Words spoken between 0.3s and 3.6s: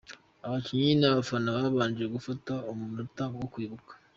Abakinnyi n’abafana babanje gufata umunota wo